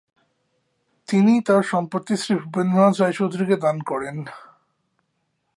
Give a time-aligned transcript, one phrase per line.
[1.07, 4.17] তিনি তার সম্পত্তি শ্রী ভূপেন্দ্রনাথ রায় চৌধুরীকে দান করেন।